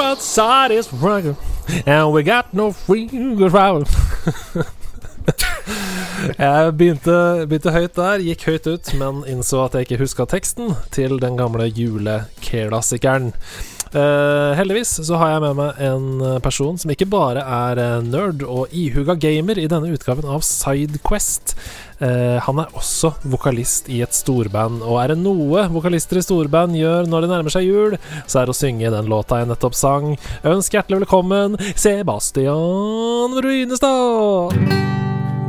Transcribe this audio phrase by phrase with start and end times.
[0.00, 1.36] outside is rugged,
[1.86, 3.84] and we got no free travel.
[6.38, 10.72] Jeg begynte, begynte høyt der, gikk høyt ut, men innså at jeg ikke huska teksten
[10.94, 13.32] til den gamle juleklassikeren.
[13.88, 18.42] Uh, heldigvis så har jeg med meg en person som ikke bare er eh, nerd
[18.44, 21.54] og ihuga gamer i denne utgaven av Sidequest.
[22.02, 26.76] Uh, han er også vokalist i et storband, og er det noe vokalister i storband
[26.78, 29.78] gjør når det nærmer seg jul, så er det å synge den låta jeg nettopp
[29.78, 30.12] sang.
[30.46, 34.58] Ønsk hjertelig velkommen Sebastian Ruinestad!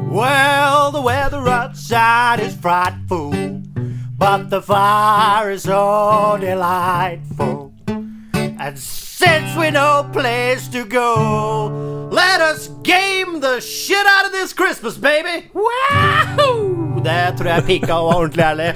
[0.09, 3.29] Well, the weather outside is frightful,
[4.17, 7.69] but the fire is so delightful.
[8.59, 14.51] And since we know place to go, let us game the shit out of this
[14.53, 15.47] Christmas, baby!
[15.53, 16.99] Wow!
[17.03, 18.73] Det tror jeg pika og var ordentlig ærlig.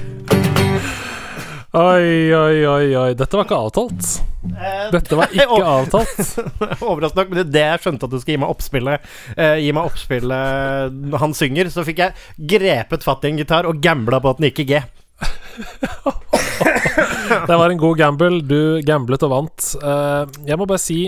[1.74, 3.14] Oi, oi, oi, oi.
[3.18, 4.22] Dette var ikke avtalt.
[4.94, 6.32] Dette var ikke avtalt.
[6.88, 8.98] Overraskende nok, men det det jeg skjønte at du skal gi meg oppspillet.
[9.36, 11.68] Eh, gi meg oppspillet når han synger.
[11.74, 12.16] Så fikk jeg
[12.56, 14.74] grepet fatt i en gitar og gambla på at den gikk i G.
[17.50, 18.42] det var en god gamble.
[18.46, 19.72] Du gamblet og vant.
[19.84, 21.06] Uh, jeg må bare si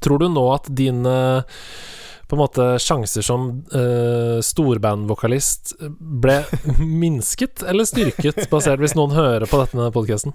[0.00, 1.12] Tror du nå at dine
[2.30, 6.38] på en måte sjanser som uh, storbandvokalist ble
[7.02, 10.32] minsket eller styrket, basert hvis noen hører på denne podkasten?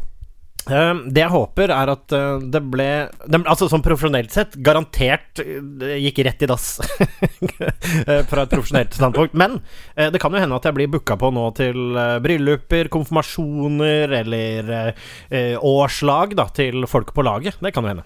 [0.66, 2.88] Uh, det jeg håper, er at uh, det ble
[3.30, 6.68] det, Altså sånn profesjonelt sett, garantert uh, gikk rett i dass
[8.30, 9.36] fra et profesjonelt standpunkt.
[9.38, 9.59] Men
[9.96, 14.72] det kan jo hende at jeg blir booka på nå til brylluper, konfirmasjoner eller
[15.62, 17.59] årslag da, til folk på laget.
[17.62, 18.06] Det kan jo hende.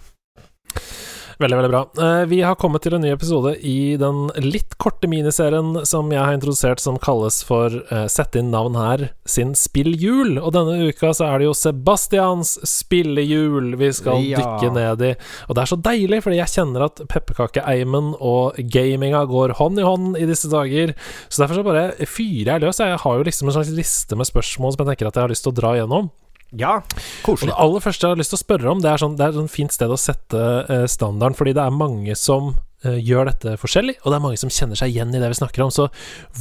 [1.40, 1.82] Veldig, veldig bra.
[2.04, 6.20] Eh, vi har kommet til en ny episode i den litt korte miniserien som jeg
[6.20, 10.36] har introdusert, som kalles for uh, Sett inn navn her sin spillhjul.
[10.36, 14.44] Og denne uka så er det jo Sebastians spillehjul vi skal ja.
[14.44, 15.16] dykke ned i.
[15.48, 19.88] Og det er så deilig, fordi jeg kjenner at pepperkakeeimen og gaminga går hånd i
[19.88, 20.92] hånd i disse dager.
[21.30, 22.84] Så derfor så bare fyrer jeg løs.
[22.84, 25.32] Jeg har jo liksom en slags liste med spørsmål som jeg tenker at jeg har
[25.32, 26.12] lyst til å dra gjennom.
[26.58, 26.80] Ja,
[27.26, 27.52] koselig.
[27.52, 29.26] Og det aller første jeg har lyst til å spørre om, det er, sånn, det
[29.26, 32.98] er et sånn fint sted å sette uh, standarden, fordi det er mange som uh,
[32.98, 35.66] gjør dette forskjellig, og det er mange som kjenner seg igjen i det vi snakker
[35.68, 35.74] om.
[35.74, 35.90] Så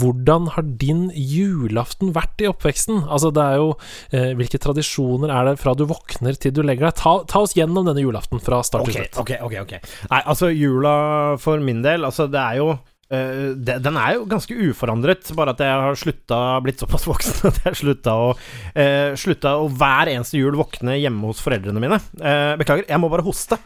[0.01, 3.05] hvordan har din julaften vært i oppveksten?
[3.05, 6.89] Altså, det er jo uh, Hvilke tradisjoner er det fra du våkner til du legger
[6.89, 7.01] deg?
[7.03, 9.21] Ta, ta oss gjennom denne julaften fra start til slutt.
[9.21, 9.81] Ok, ok, ok.
[10.09, 10.95] Nei, altså, jula
[11.43, 12.73] for min del, altså, det er jo
[13.09, 17.63] Uh, den er jo ganske uforandret, bare at jeg har slutta blitt såpass voksen at
[17.65, 22.01] jeg slutta å uh, Slutta å hver eneste jul våkne hjemme hos foreldrene mine.
[22.21, 23.57] Uh, beklager, jeg må bare hoste.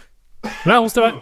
[0.67, 1.13] Nei, host i vei.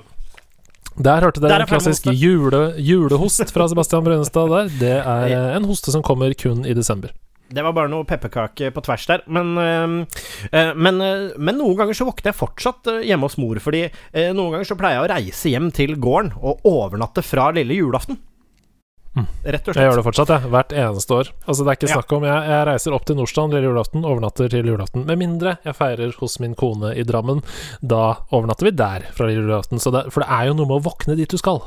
[1.00, 4.70] Der hørte dere en klassisk jule, julehost fra Sebastian Brønnestad der.
[4.80, 7.14] Det er en hoste som kommer kun i desember.
[7.50, 9.24] Det var bare noe pepperkake på tvers der.
[9.26, 9.94] Men, øh,
[10.76, 13.58] men, øh, men, noen ganger så våkner jeg fortsatt hjemme hos mor.
[13.62, 13.86] Fordi
[14.36, 18.20] noen ganger så pleier jeg å reise hjem til gården og overnatte fra lille julaften.
[19.10, 19.26] Mm.
[19.42, 19.80] Rett og slett.
[19.80, 20.50] Jeg gjør det fortsatt, jeg.
[20.52, 21.30] Hvert eneste år.
[21.42, 24.52] Altså Det er ikke snakk om jeg, jeg, reiser opp til Nordstrand lille julaften, overnatter
[24.52, 25.06] til julaften.
[25.08, 27.42] Med mindre jeg feirer hos min kone i Drammen.
[27.82, 29.82] Da overnatter vi der fra lille julaften.
[29.82, 31.62] Det, for det er jo noe med å våkne dit du skal.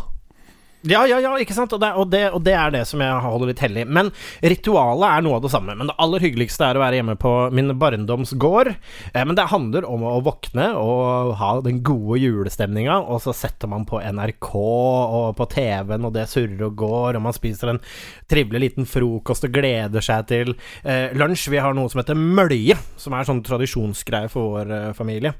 [0.83, 1.71] Ja, ja, ja, ikke sant?
[1.71, 3.85] Og det, og, det, og det, er det som jeg holder litt hellig.
[3.87, 4.09] Men
[4.43, 5.75] ritualet er noe av det samme.
[5.79, 8.73] Men det aller hyggeligste er å være hjemme på min barndomsgård.
[9.13, 13.71] Eh, men det handler om å våkne og ha den gode julestemninga, og så setter
[13.71, 17.81] man på NRK og på TV-en, og det surrer og går, og man spiser en
[18.29, 20.53] trivelig liten frokost og gleder seg til
[20.83, 21.47] eh, lunsj.
[21.53, 25.33] Vi har noe som heter mølje, som er sånn tradisjonsgreie for vår eh, familie.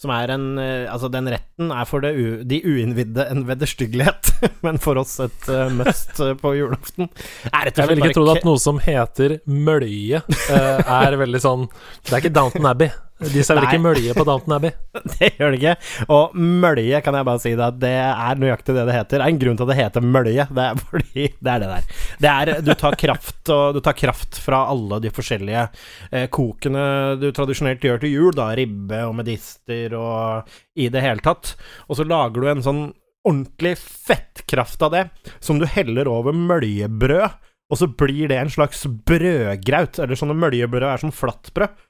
[0.00, 2.10] Som er en eh, Altså, den retten er for det,
[2.50, 4.32] de uinnvidde en vederstyggelighet,
[4.66, 7.10] men for for oss et uh, must eh, på julaften.
[7.46, 12.24] Jeg ville ikke trodd at noe som heter mølje, uh, er veldig sånn Det er
[12.24, 12.90] ikke Downton Abbey.
[13.20, 14.72] De serverer ikke mølje på Downton Abbey.
[15.18, 15.74] det gjør de ikke.
[16.16, 19.20] Og mølje, kan jeg bare si deg, det er nøyaktig det det heter.
[19.20, 20.46] Det er en grunn til at det heter mølje.
[20.48, 21.90] Det er fordi det er det der.
[22.24, 25.66] Det er, du tar kraft, og du tar kraft fra alle de forskjellige
[26.08, 26.86] eh, kokene
[27.20, 28.48] du tradisjonelt gjør til jul, da.
[28.56, 31.54] Ribbe og medister og i det hele tatt.
[31.90, 32.82] Og så lager du en sånn
[33.26, 35.04] ordentlig fettkraft av det,
[35.40, 37.38] som du heller over møljebrød,
[37.70, 41.86] og så blir det en slags brødgraut, eller sånne møljebrød er som flatbrød.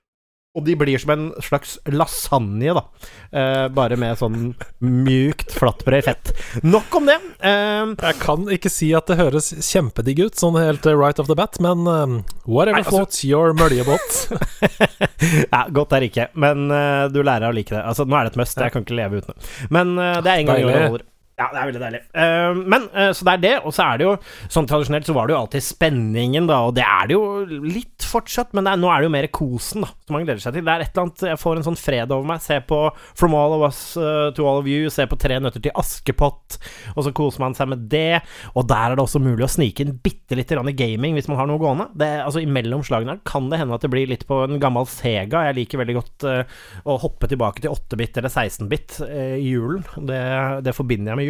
[0.59, 2.81] Og de blir som en slags lasagne, da.
[3.31, 4.49] Eh, bare med sånn
[4.83, 6.33] mjukt flatbrød i fett.
[6.67, 7.15] Nok om det.
[7.39, 11.39] Eh, jeg kan ikke si at det høres kjempedigg ut, sånn helt right off the
[11.39, 12.19] bat, men um,
[12.51, 14.19] whatever nei, altså, floats your møljebåt.
[15.55, 17.85] ja, godt er ikke, men uh, du lærer å like det.
[17.87, 19.55] Altså, nå er det et must, jeg kan ikke leve uten det.
[19.71, 21.07] Men uh, det er en gang i året
[21.41, 22.01] Ja, det er veldig deilig.
[22.13, 24.13] Uh, men uh, Så det er det, og så er det jo
[24.53, 28.05] Sånn tradisjonelt så var det jo alltid spenningen, da, og det er det jo litt
[28.05, 30.65] fortsatt, men er, nå er det jo mer kosen, da, som man gleder seg til.
[30.67, 32.43] Det er et eller annet Jeg får en sånn fred over meg.
[32.45, 32.81] Se på
[33.19, 36.59] From All of Us uh, to All of You, se på Tre nøtter til Askepott,
[36.97, 38.21] og så koser man seg med det.
[38.55, 41.31] Og der er det også mulig å snike inn bitte lite grann i gaming hvis
[41.31, 41.89] man har noe gående.
[41.99, 44.89] Det, altså Imellom slagene her kan det hende at det blir litt på en gammel
[44.91, 45.47] Sega.
[45.49, 49.87] Jeg liker veldig godt å hoppe tilbake til 8-bit eller 16-bit i julen.
[50.09, 50.23] Det,
[50.67, 51.30] det forbinder jeg med jul.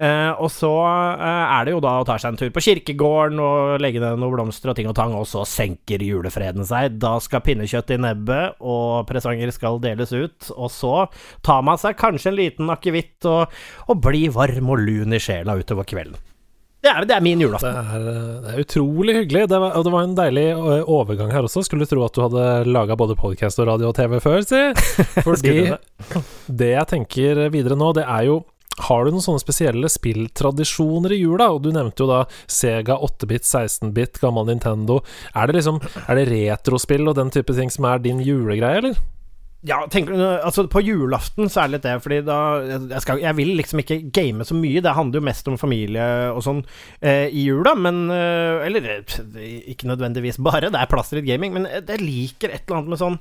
[0.00, 3.42] Eh, og så eh, er det jo da å ta seg en tur på kirkegården
[3.44, 6.96] og legge ned noen blomster og ting og tang, og så senker julefreden seg.
[7.02, 10.50] Da skal pinnekjøtt i nebbet, og presanger skal deles ut.
[10.56, 10.94] Og så
[11.46, 13.52] tar man seg kanskje en liten akevitt og,
[13.86, 16.18] og blir varm og lun i sjela utover kvelden.
[16.80, 17.74] Det er, det er, min julaften.
[17.76, 18.04] Det er,
[18.40, 19.42] det er utrolig hyggelig.
[19.52, 21.60] Det var, og det var en deilig eh, overgang her også.
[21.66, 24.62] Skulle tro at du hadde laga både podkast og radio og TV før, si.
[25.26, 25.52] Fordi
[26.48, 28.40] det jeg tenker videre nå, det er jo
[28.88, 31.50] har du noen sånne spesielle spilltradisjoner i jula?
[31.54, 35.00] Og du nevnte jo da Sega 8-bit, 16-bit, gammel Nintendo.
[35.34, 39.00] Er det liksom Er det retrospill og den type ting som er din julegreie, eller?
[39.60, 43.36] Ja, tenk, altså På julaften så er det litt det, fordi da jeg, skal, jeg,
[43.36, 44.80] vil liksom ikke game så mye.
[44.80, 46.62] Det handler jo mest om familie og sånn
[47.04, 49.04] eh, i jula, men eh, Eller
[49.68, 52.94] ikke nødvendigvis bare, det er plass til litt gaming, men jeg liker et eller annet
[52.94, 53.20] med sånn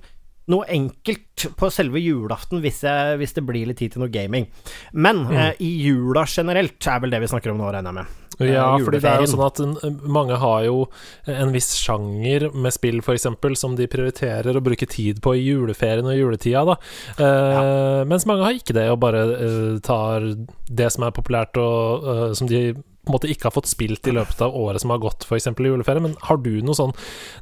[0.50, 4.50] noe enkelt på selve julaften hvis, jeg, hvis, det blir litt tid til noe gaming.
[4.94, 5.36] Men mm.
[5.36, 8.18] eh, i jula generelt er vel det vi snakker om nå, regner jeg med.
[8.40, 10.84] Ja, for fordi det er jo sånn at mange har jo
[11.28, 13.28] en viss sjanger med spill, f.eks.,
[13.60, 16.78] som de prioriterer å bruke tid på i juleferien og juletida, da.
[17.18, 17.63] Eh, ja.
[18.07, 20.30] Mens mange har ikke det, og bare eh, tar
[20.69, 22.69] det som er populært, og eh, som de
[23.00, 25.48] på en måte ikke har fått spilt i løpet av året som har gått, f.eks.
[25.50, 26.04] i juleferie.
[26.04, 26.96] Men har du noe sånn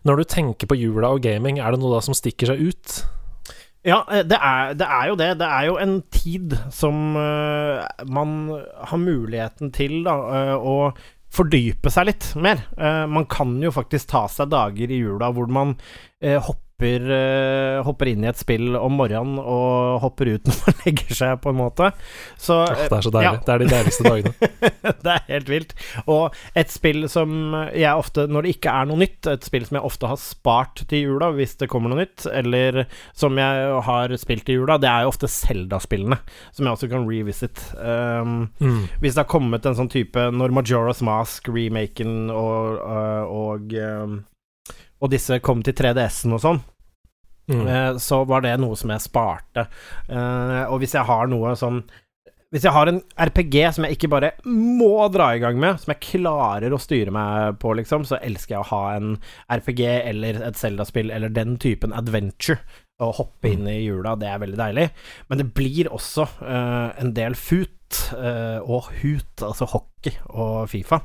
[0.08, 2.98] Når du tenker på jula og gaming, er det noe da som stikker seg ut?
[3.88, 5.30] Ja, eh, det er, det er, jo det.
[5.40, 8.34] Det er jo en tid som uh, man
[8.90, 10.76] har muligheten til da, uh, å
[11.34, 12.66] fordype seg litt mer.
[12.76, 15.78] Uh, man kan jo faktisk ta seg dager i jula hvor man
[16.24, 20.76] hopper hopper, uh, hopper, inn i et spill om morgenen og hopper ut når man
[20.86, 21.90] legger seg, på en måte.
[22.38, 23.32] Så, oh, det er så deilig.
[23.32, 23.42] Ja.
[23.42, 24.34] Det er de deiligste dagene.
[25.08, 25.74] det er helt vilt.
[26.06, 29.80] Og et spill som jeg ofte, når det ikke er noe nytt, et spill som
[29.80, 32.84] jeg ofte har spart til jula hvis det kommer noe nytt, eller
[33.18, 36.22] som jeg har spilt i jula, det er jo ofte Zelda-spillene,
[36.54, 37.66] som jeg også kan revisit.
[37.82, 38.82] Um, mm.
[39.02, 44.20] Hvis det har kommet en sånn type Når Majora's Mask, remaken og, uh, og um,
[45.04, 46.60] og disse kom til 3DS-en og sånn,
[47.52, 47.68] mm.
[47.68, 49.68] eh, så var det noe som jeg sparte.
[50.08, 51.82] Eh, og hvis jeg har noe sånn
[52.54, 55.92] Hvis jeg har en RPG som jeg ikke bare må dra i gang med, som
[55.92, 59.18] jeg klarer å styre meg på, liksom, så elsker jeg å ha en
[59.52, 62.62] RPG eller et Zelda-spill eller den typen adventure.
[63.04, 64.88] Å hoppe inn i jula, det er veldig deilig.
[65.28, 69.97] Men det blir også uh, en del fut uh, og hut, altså hockey
[70.30, 71.02] og Fifa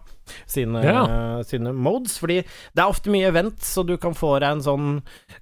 [0.46, 1.02] sine, ja.
[1.46, 2.16] sine, modes.
[2.20, 4.88] Fordi det er ofte mye event, så du kan få deg en sånn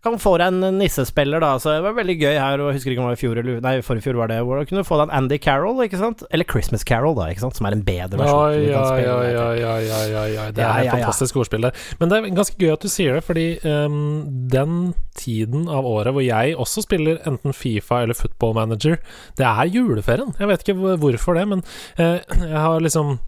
[0.05, 1.53] Kan få deg en nissespiller, da.
[1.61, 3.41] Så det var veldig gøy her, og jeg husker ikke om det var i fjor
[3.43, 6.01] eller Nei, forrige fjor var det, hvor du kunne få deg en Andy Carroll, ikke
[6.01, 6.25] sant?
[6.31, 7.59] Eller Christmas Carroll, da, ikke sant?
[7.59, 8.57] Som er en bedre versjon.
[8.67, 11.75] Ja, ja, ja, ja, ja, ja, ja, Det er et fantastisk ordspill det.
[12.01, 16.15] Men det er ganske gøy at du sier det, fordi um, den tiden av året
[16.17, 18.97] hvor jeg også spiller enten Fifa eller Football Manager,
[19.39, 20.33] det er juleferien.
[20.39, 21.67] Jeg vet ikke hvorfor det, men
[22.01, 23.19] uh, jeg har liksom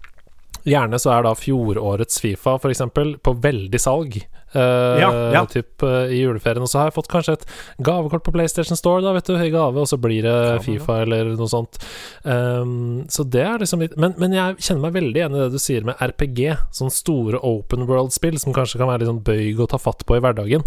[0.69, 2.83] Gjerne så er da fjorårets Fifa, f.eks.,
[3.23, 4.21] på veldig salg.
[4.53, 5.43] Uh, ja, ja.
[5.49, 6.63] Typ, uh, I juleferien.
[6.63, 7.47] Og så har jeg fått kanskje et
[7.83, 11.33] gavekort på PlayStation Store, da, vet du, i gave, og så blir det Fifa eller
[11.39, 11.81] noe sånt.
[12.25, 15.51] Um, så det er liksom litt men, men, jeg kjenner meg veldig igjen i det
[15.55, 16.43] du sier med RPG.
[16.75, 20.19] Sånne store open world-spill som kanskje kan være litt sånn bøyg å ta fatt på
[20.19, 20.65] i hverdagen.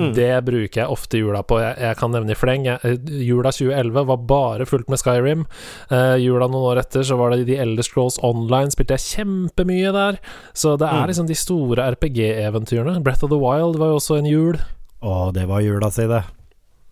[0.00, 0.12] Mm.
[0.16, 1.60] Det bruker jeg ofte jula på.
[1.62, 2.66] Jeg, jeg kan nevne i fleng.
[2.68, 5.46] Jeg, eh, jula 2011 var bare fullt med Skyrim.
[5.92, 9.92] Uh, jula noen år etter så var det The Elder Scrolls Online, spilte jeg kjempemye
[9.96, 10.20] der.
[10.56, 11.10] Så det er mm.
[11.12, 12.98] liksom de store RPG-eventyrene.
[13.04, 14.58] Breath of the Wild var jo også en jul.
[15.02, 16.22] Å, det var jula si, det.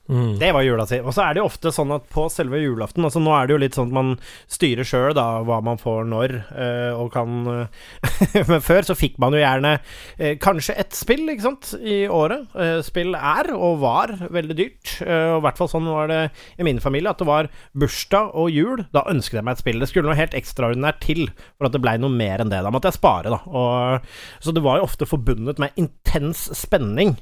[0.04, 0.38] Mm.
[0.38, 0.98] Det var jula si.
[1.00, 3.54] Og så er det jo ofte sånn at på selve julaften Altså Nå er det
[3.54, 4.10] jo litt sånn at man
[4.52, 7.78] styrer sjøl hva man får når, øh, og kan øh,
[8.50, 12.44] Men før så fikk man jo gjerne øh, kanskje ett spill, ikke sant, i året.
[12.84, 14.94] spill er, og var, veldig dyrt.
[15.00, 16.20] og i hvert fall sånn var det
[16.60, 18.84] i min familie, at det var bursdag og jul.
[18.94, 19.80] Da ønsket jeg meg et spill.
[19.80, 22.62] Det skulle noe helt ekstraordinært til for at det blei noe mer enn det.
[22.64, 23.40] Da måtte jeg spare, da.
[23.48, 24.10] Og,
[24.44, 27.16] så det var jo ofte forbundet med intens spenning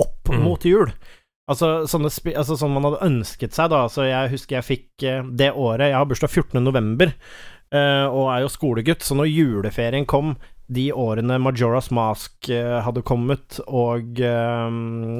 [0.00, 0.44] opp mm.
[0.44, 0.92] mot jul.
[1.50, 3.84] Altså, sånne altså sånn man hadde ønsket seg, da.
[3.88, 6.62] Altså, jeg husker jeg fikk uh, det året Jeg har bursdag 14.
[6.62, 7.10] november,
[7.74, 10.36] uh, og er jo skolegutt, så når juleferien kom,
[10.70, 14.20] de årene Majora's Mask uh, hadde kommet, og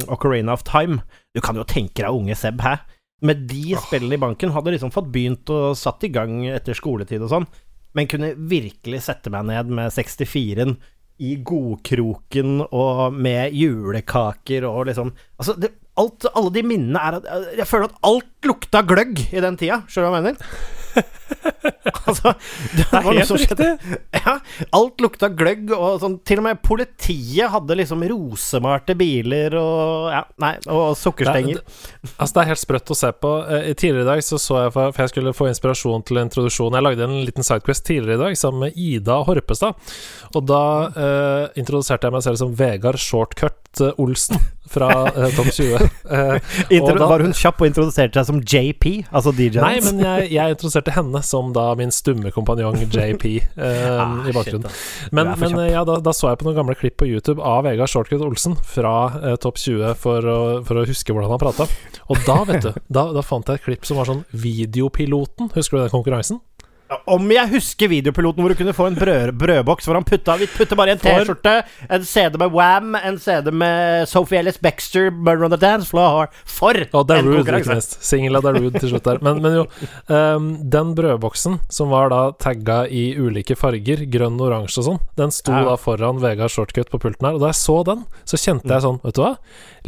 [0.07, 1.01] Ocarina of Time
[1.35, 2.85] Du kan jo tenke deg unge Seb her.
[3.27, 7.27] Med de spillene i banken hadde liksom fått begynt og satt i gang etter skoletid
[7.27, 7.51] og sånn.
[7.93, 10.77] men kunne virkelig sette meg ned med 64-en
[11.21, 17.57] i godkroken og med julekaker og liksom Altså, det, alt, alle de minnene er at
[17.61, 20.79] Jeg føler at alt lukta gløgg i den tida, skjønner du hva jeg mener?
[22.07, 22.33] altså,
[22.75, 23.69] det var noe som skjedde.
[24.17, 24.35] Ja,
[24.77, 30.25] alt lukta gløgg, og sånn Til og med politiet hadde liksom rosemalte biler og Ja,
[30.43, 31.61] nei, og sukkerstenger.
[31.61, 33.33] Det, altså, det er helt sprøtt å se på.
[33.71, 36.77] I tidligere i dag så så jeg for, for jeg skulle få inspirasjon til introduksjon
[36.77, 39.91] Jeg lagde en liten sidequest tidligere i dag sammen med Ida Horpestad.
[40.35, 43.60] Og da eh, introduserte jeg meg selv som Vegard Shortcut
[44.03, 45.75] Olsen fra uh, Topp 20.
[46.11, 49.65] Eh, da, var hun kjapp og introduserte seg som JP, altså DJ-en?
[49.65, 53.41] Nei, men jeg, jeg, introduserte henne som da min stumme kompanjong JP eh,
[54.03, 54.71] ah, i bakgrunnen.
[54.71, 57.65] Shit, men, men ja, da, da, så jeg på noen gamle klipp på YouTube av
[57.67, 61.67] Vegard Shortcut Olsen fra eh, Topp 20 for å, for å, huske hvordan han prata.
[62.11, 65.51] Og da, vet du, da, da fant jeg et klipp som var sånn Videopiloten.
[65.57, 66.43] Husker du den konkurransen?
[66.91, 70.49] Om jeg husker videopiloten hvor du kunne få en brød, brødboks hvor han putta Vi
[70.51, 71.53] putter bare en T-skjorte,
[71.87, 76.33] en CD med Wam, en CD med Sophie Ellis Baxter, Murder on the Dance Floor
[76.45, 78.01] For oh, en konkurranse!
[78.03, 79.21] Singel av Darude til slutt der.
[79.23, 79.65] Men, men jo,
[80.11, 85.35] um, den brødboksen som var da tagga i ulike farger, grønn, oransje og sånn, den
[85.35, 85.63] sto ja.
[85.69, 87.39] da foran Vegard Shortcut på pulten her.
[87.39, 89.35] Og da jeg så den, så kjente jeg sånn, vet du hva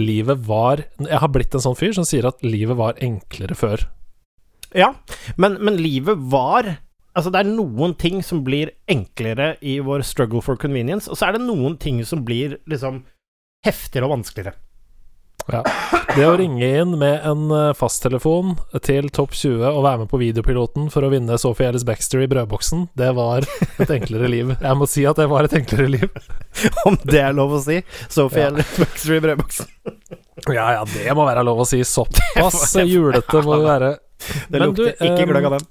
[0.00, 3.88] Livet var Jeg har blitt en sånn fyr som sier at livet var enklere før.
[4.72, 4.94] Ja,
[5.36, 6.76] men, men livet var
[7.12, 11.28] Altså, det er noen ting som blir enklere i vår struggle for convenience, og så
[11.28, 13.02] er det noen ting som blir liksom
[13.66, 14.56] heftigere og vanskeligere.
[15.50, 15.62] Ja.
[16.14, 18.54] Det å ringe inn med en eh, fasttelefon
[18.84, 22.28] til topp 20 og være med på videopiloten for å vinne Sophie Ellis Baxter i
[22.30, 23.46] brødboksen, det var
[23.82, 24.52] et enklere liv.
[24.54, 26.06] Jeg må si at det var et enklere liv.
[26.88, 27.80] Om det er lov å si?
[28.12, 28.52] Sophie ja.
[28.52, 29.72] Ellis Baxter i brødboksen.
[30.52, 31.82] Ja, ja, det må være lov å si.
[31.94, 33.90] Såpass julete må det være.
[34.52, 35.68] Det lukter ikke gløgg av den.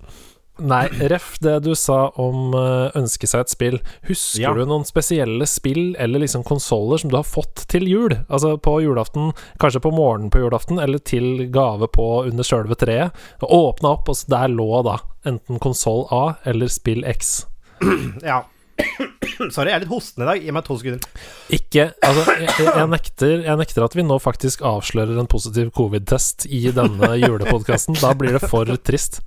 [0.59, 3.77] Nei, ref det du sa om uh, ønske seg et spill.
[4.09, 4.51] Husker ja.
[4.53, 8.17] du noen spesielle spill eller liksom konsoller som du har fått til jul?
[8.27, 9.31] Altså på julaften,
[9.63, 13.15] kanskje på morgenen på julaften, eller til gave på under sjølve treet.
[13.41, 17.45] Åpna opp, og der lå da enten konsoll A eller spill X.
[18.21, 18.43] Ja.
[19.53, 20.41] Sorry, jeg er litt hosten i dag.
[20.41, 21.25] Gi meg to sekunder.
[21.53, 26.47] Ikke Altså, jeg, jeg, nekter, jeg, nekter, at vi nå faktisk avslører en positiv covid-test
[26.49, 27.97] i denne julepodkasten.
[28.01, 29.21] Da blir det for trist.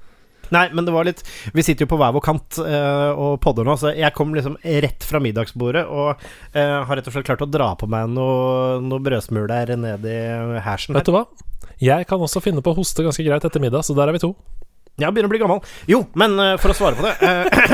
[0.54, 1.22] Nei, men det var litt
[1.54, 4.58] Vi sitter jo på hver vår kant uh, og podder nå, så jeg kom liksom
[4.60, 8.80] rett fra middagsbordet og uh, har rett og slett klart å dra på meg noe,
[8.84, 10.18] noe brødsmuler ned i
[10.64, 10.96] hersen.
[10.96, 11.26] Vet du hva?
[11.82, 14.22] Jeg kan også finne på å hoste ganske greit etter middag, så der er vi
[14.22, 14.34] to.
[15.02, 15.60] Ja, begynner å bli gammel.
[15.90, 17.14] Jo, men uh, for å svare på det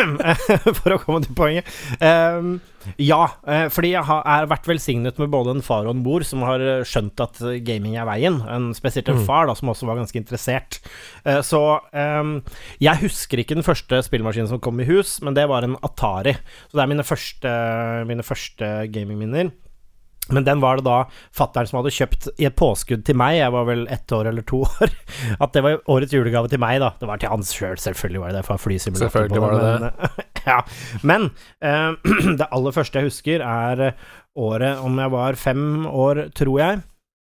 [0.79, 1.69] For å komme til poenget.
[2.01, 2.57] Uh,
[2.97, 6.47] ja, uh, fordi jeg har vært velsignet med både en far og en mor som
[6.49, 8.41] har skjønt at gaming er veien.
[8.49, 9.27] En, spesielt en mm.
[9.29, 10.81] far da, som også var ganske interessert.
[11.45, 11.63] så
[11.93, 12.39] um,
[12.81, 16.39] jeg husker ikke den første spillmaskinen som kom i hus, men det var en Atari.
[16.71, 17.57] Så det er mine første,
[18.09, 19.53] mine første gamingminner.
[20.35, 20.99] Men den var det da
[21.37, 24.47] fattern som hadde kjøpt i et påskudd til meg, jeg var vel ett år eller
[24.47, 24.95] to år.
[25.45, 26.93] At det var årets julegave til meg, da.
[27.01, 29.09] Det var til hans sjøl, selv, selvfølgelig var det det, for flysimulator.
[29.09, 30.29] Selvfølgelig var det men, det.
[30.51, 30.61] ja.
[31.03, 31.31] Men
[31.65, 33.91] uh, det aller første jeg husker, er
[34.41, 36.81] året om jeg var fem år, tror jeg.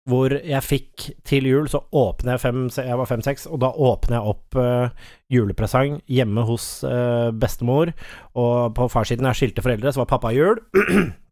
[0.06, 4.20] Hvor jeg fikk til jul, så åpner jeg fem Jeg var fem-seks, og da åpner
[4.20, 7.90] jeg opp uh, julepresang hjemme hos uh, bestemor.
[8.38, 10.62] Og på farssiden er skilte foreldre, så var pappa jul.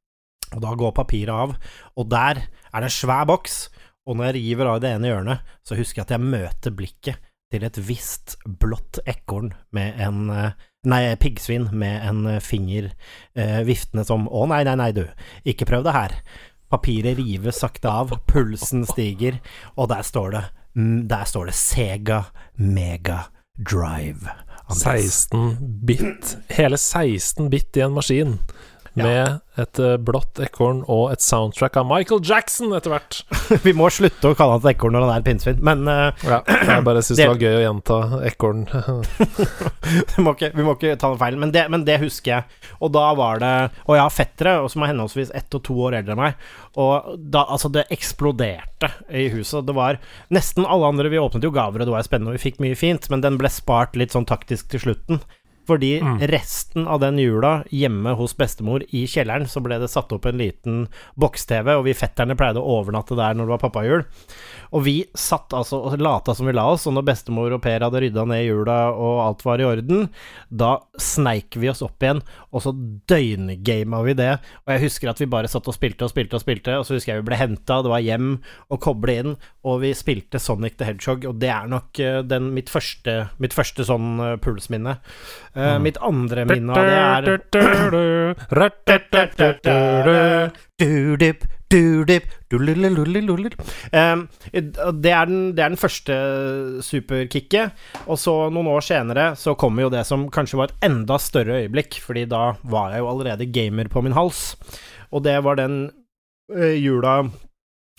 [0.53, 1.55] Og da går papiret av,
[1.97, 3.67] og der er det en svær boks,
[4.07, 7.31] og når jeg river av det ene hjørnet, så husker jeg at jeg møter blikket
[7.53, 12.89] til et visst blått ekorn med en Nei, piggsvin med en finger
[13.39, 15.05] eh, viftende som Å, nei, nei, nei, du,
[15.47, 16.15] ikke prøv det her.
[16.73, 19.37] Papiret rives sakte av, pulsen stiger,
[19.77, 20.43] og der står det
[20.75, 22.19] mm, Der står det Sega
[22.59, 23.21] Mega
[23.55, 24.27] Drive.
[24.63, 25.29] Andres.
[25.31, 26.35] 16 bit.
[26.51, 28.37] Hele 16 bit i en maskin
[28.97, 33.19] med et uh, blått ekorn og et soundtrack av Michael Jackson etter hvert.
[33.65, 36.39] vi må slutte å kalle han et ekorn når han er pinnsvin, men uh, ja,
[36.47, 38.63] Jeg bare syns det var gøy å gjenta ekorn.
[40.13, 42.73] vi, må ikke, vi, må ikke, ta noe feil, men det, men det, husker jeg.
[42.83, 43.53] Og da var det
[43.85, 46.47] Og jeg har fettere som er henholdsvis ett og to år eldre enn meg,
[46.79, 49.65] og da Altså, det eksploderte i huset.
[49.67, 49.99] Det var
[50.33, 52.77] Nesten alle andre Vi åpnet jo gaver, og det var spennende, og vi fikk mye
[52.79, 55.21] fint, men den ble spart litt sånn taktisk til slutten.
[55.67, 56.17] Fordi mm.
[56.31, 60.39] resten av den jula hjemme hos bestemor i kjelleren, så ble det satt opp en
[60.41, 60.85] liten
[61.19, 64.05] boks-TV, og vi fetterne pleide å overnatte der når det var pappajul.
[64.73, 67.85] Og vi satt altså og lata som vi la oss, og når bestemor og Per
[67.85, 70.07] hadde rydda ned jula og alt var i orden,
[70.49, 72.73] da sneik vi oss opp igjen, og så
[73.09, 74.31] døgngama vi det.
[74.65, 76.97] Og jeg husker at vi bare satt og spilte og spilte og spilte, og så
[76.97, 78.35] husker jeg vi ble henta, det var hjem
[78.73, 82.51] å koble inn, og vi spilte Sonic the Hedgehog, og det er nok uh, den,
[82.55, 84.97] mitt, første, mitt første sånn uh, pulsminne.
[85.53, 87.27] Eh, mitt andre minne av det er.
[93.93, 96.17] Um, det, er den, det er den første
[96.85, 97.85] superkicket.
[98.07, 101.61] Og så, noen år senere, så kommer jo det som kanskje var et enda større
[101.61, 104.53] øyeblikk, fordi da var jeg jo allerede gamer på min hals.
[105.13, 105.85] Og det var den
[106.53, 107.23] uh, jula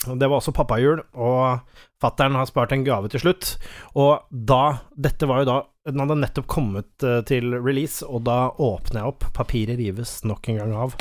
[0.05, 1.63] Det var også pappajul, og
[2.03, 3.55] fattern har spart en gave til slutt.
[3.95, 4.65] Og da
[4.99, 9.13] Dette var jo da Den hadde nettopp kommet uh, til release, og da åpner jeg
[9.13, 9.27] opp.
[9.37, 10.97] Papiret rives nok en gang av.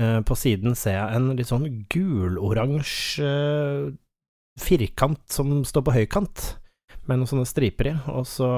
[0.00, 3.90] Uh, på siden ser jeg en litt sånn guloransje uh,
[4.60, 6.46] firkant som står på høykant,
[7.08, 8.50] med noen sånne striper i, og så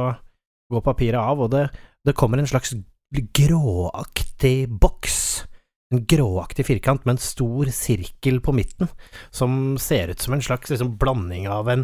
[0.73, 1.67] går papiret av, og det,
[2.03, 2.75] det kommer en slags
[3.13, 5.45] gråaktig boks.
[5.93, 8.89] En gråaktig firkant med en stor sirkel på midten,
[9.31, 11.83] som ser ut som en slags liksom, blanding av en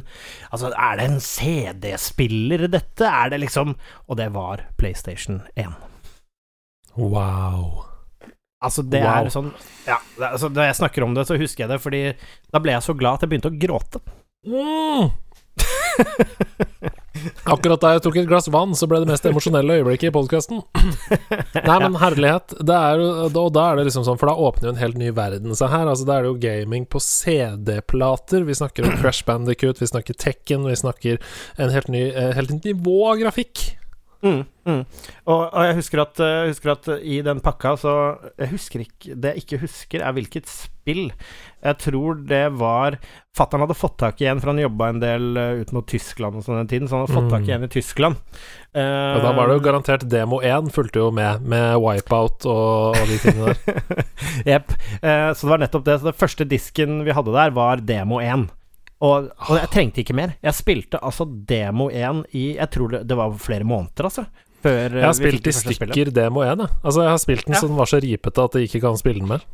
[0.51, 3.05] Altså, er det en CD-spiller, dette?
[3.05, 3.75] Er det liksom
[4.09, 5.77] Og det var PlayStation 1.
[6.97, 7.85] Wow.
[8.65, 9.13] Altså, det Wow.
[9.27, 9.53] er sånn
[9.87, 10.01] Ja,
[10.33, 12.03] altså, når jeg snakker om det, så husker jeg det, fordi
[12.53, 14.01] da ble jeg så glad at jeg begynte å gråte.
[14.49, 15.13] Mm.
[17.49, 20.63] Akkurat da jeg tok et glass vann, så ble det mest emosjonelle øyeblikket i podkasten.
[21.69, 22.57] Nei, men herlighet.
[22.63, 25.57] Er og da er det liksom sånn, for da åpner jo en helt ny verden
[25.59, 25.89] seg her.
[25.89, 28.45] Altså, Da er det jo gaming på CD-plater.
[28.49, 31.21] Vi snakker om Crash Bandicoot, vi snakker Tekken, vi snakker
[31.59, 33.78] en helt ny, eh, helt nivå av grafikk.
[34.19, 34.81] Mm, mm.
[35.31, 37.93] Og, og jeg husker at, eh, jeg husker at i den pakka så
[38.35, 41.13] Jeg husker ikke Det jeg ikke husker, er hvilket spill.
[41.63, 42.97] Jeg tror det var
[43.39, 46.41] Fatter'n hadde fått tak i en, for han jobba en del uh, ut mot Tyskland
[46.41, 47.55] og sånn den tiden, så han hadde fått tak i Mm.
[47.61, 48.17] en i Tyskland.
[48.75, 52.99] Uh, Og da var det jo garantert Demo 1 fulgte jo med, med Wipeout og,
[52.99, 54.05] og de tingene der.
[54.51, 54.75] Jepp.
[54.99, 56.01] Eh, så det var nettopp det.
[56.01, 58.49] Så den første disken vi hadde der, var demo 1.
[59.05, 60.33] Og, og jeg trengte ikke mer.
[60.43, 64.25] Jeg spilte altså demo 1 i Jeg tror det, det var flere måneder, altså.
[64.65, 65.79] Før eh, Jeg har spilt i spillet.
[65.79, 66.73] stykker Demo 1, jeg.
[66.83, 67.61] Altså, jeg har spilt den Ja.
[67.61, 69.45] så den var så ripete at jeg ikke kan spille den mer.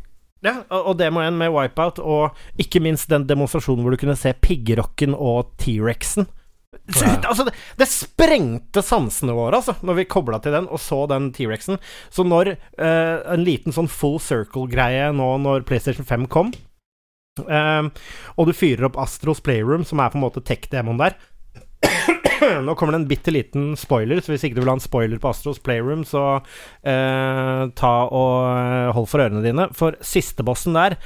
[0.44, 4.32] Ja, og demo 1 med Wipeout, og ikke minst den demonstrasjonen hvor du kunne se
[4.44, 6.26] piggrocken og T-rexen.
[7.00, 7.14] Ja.
[7.30, 11.30] altså, det, det sprengte sansene våre, altså, når vi kobla til den og så den
[11.32, 11.78] T-rexen.
[12.12, 16.52] Så når uh, en liten sånn full circle-greie nå når PlayStation 5 kom,
[17.42, 21.16] eh, og du fyrer opp Astros Playroom, som er på en måte tech-demoen der
[22.64, 25.20] Nå kommer det en bitte liten spoiler, så hvis ikke du vil ha en spoiler
[25.20, 29.68] på Astros Playroom, så uh, ta og eh, hold for ørene dine.
[29.76, 30.96] For sistebossen der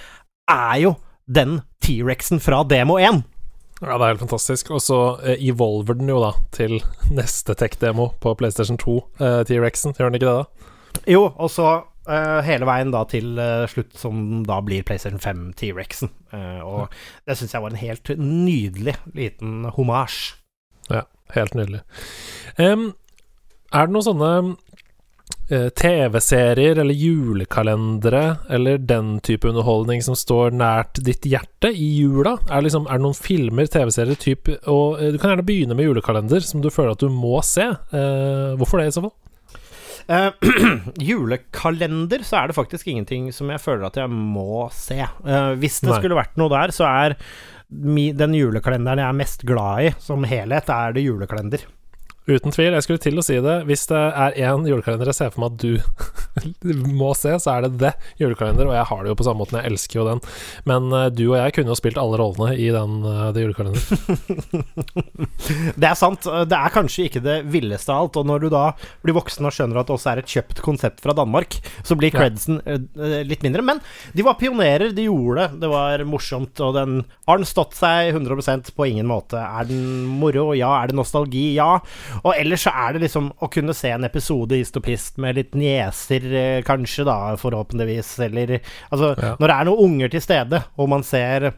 [0.50, 0.94] er jo
[1.28, 3.22] den T-rexen fra demo 1.
[3.78, 4.72] Ja, det er helt fantastisk.
[4.74, 6.78] Og så eh, evolver den jo da til
[7.14, 9.94] neste tech-demo på PlayStation 2, eh, T-rexen.
[9.98, 11.02] Gjør den ikke det, da?
[11.06, 11.68] Jo, og så
[12.10, 16.12] eh, hele veien da til uh, slutt, som da blir PlayStation 5 T-rexen.
[16.32, 16.96] Uh, og
[17.28, 20.22] det syns jeg var en helt nydelig liten homasj.
[20.92, 21.04] Ja,
[21.36, 21.82] helt nydelig.
[22.56, 22.90] Um,
[23.72, 24.32] er det noen sånne
[25.48, 32.34] TV-serier eller julekalendere eller den type underholdning som står nært ditt hjerte i jula?
[32.52, 36.44] Er liksom, er det noen filmer, TV-serier, type Og du kan gjerne begynne med julekalender,
[36.44, 37.64] som du føler at du må se.
[37.64, 39.16] Eh, hvorfor det, i så fall?
[40.08, 40.30] Eh,
[41.10, 45.02] julekalender, så er det faktisk ingenting som jeg føler at jeg må se.
[45.20, 45.98] Uh, hvis det Nei.
[46.00, 47.16] skulle vært noe der, så er
[47.68, 51.66] mi, den julekalenderen jeg er mest glad i som helhet, er det julekalender.
[52.28, 52.74] Uten tvil.
[52.76, 53.56] Jeg skulle til å si det.
[53.68, 57.64] Hvis det er én julekalender jeg ser for meg at du må se, så er
[57.64, 58.68] det det julekalender.
[58.68, 60.20] Og jeg har det jo på samme måten, jeg elsker jo den.
[60.68, 63.86] Men uh, du og jeg kunne jo spilt alle rollene i den, uh, det julekalenderen.
[65.78, 66.26] Det er sant.
[66.48, 68.18] Det er kanskje ikke det villeste av alt.
[68.20, 68.64] Og når du da
[69.04, 72.12] blir voksen og skjønner at det også er et kjøpt konsept fra Danmark, så blir
[72.14, 73.64] credsen eh, litt mindre.
[73.64, 73.80] Men
[74.16, 75.60] de var pionerer, de gjorde det.
[75.64, 79.40] Det var morsomt, og den har den stått seg 100% på ingen måte.
[79.40, 80.50] Er den moro?
[80.58, 80.74] Ja.
[80.82, 81.46] Er det nostalgi?
[81.56, 81.78] Ja.
[82.24, 85.52] Og ellers så er det liksom å kunne se en episode i Stopist med litt
[85.58, 88.60] nieser, eh, kanskje, da, forhåpentligvis, eller
[88.92, 89.36] Altså, Ja.
[89.38, 91.52] når det er noen unger til stede, og man ser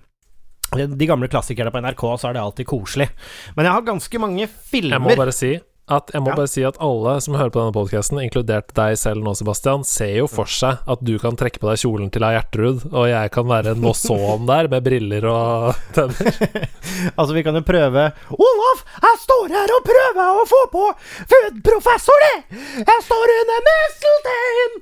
[0.70, 3.08] de gamle klassikerne på NRK, så er det alltid koselig.
[3.56, 6.36] Men jeg har ganske mange filmer Jeg må bare si at, jeg må Ja.
[6.38, 10.12] bare si at alle som hører på denne podkasten, inkludert deg selv nå, Sebastian, ser
[10.20, 13.30] jo for seg at du kan trekke på deg kjolen til ei Gjertrud, og jeg
[13.34, 16.68] kan være en Nosson der med briller og tenner.
[17.18, 20.84] Altså, vi kan jo prøve Olaf, jeg står her og prøver å få på
[21.32, 22.60] foodprofessor, det!
[22.86, 24.78] Jeg står under misteltein!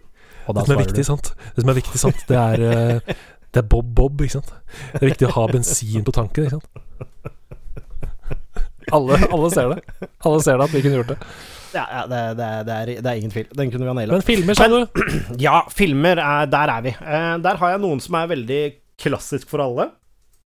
[0.49, 1.33] Det som er viktig, du sant?
[1.57, 2.23] Det som er viktig, sant?
[2.29, 3.17] Det er, eh,
[3.53, 4.53] det er Bob Bob, ikke sant?
[4.95, 7.35] Det er viktig å ha bensin på tanken, ikke sant?
[8.95, 10.09] Alle, alle ser det.
[10.27, 11.19] Alle ser det at vi kunne gjort det.
[11.75, 13.47] Ja, ja det, det, det, er, det er ingen tvil.
[13.59, 14.17] Den kunne vi ha naila.
[14.17, 14.81] Men filmer, sa du?
[15.47, 16.95] Ja, filmer, er, der er vi.
[16.97, 18.63] Eh, der har jeg noen som er veldig
[18.99, 19.91] klassisk for alle.